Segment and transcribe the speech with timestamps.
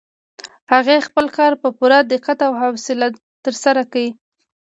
[0.71, 3.07] هغې خپل کار په پوره دقت او حوصله
[3.45, 4.05] ترسره کړ.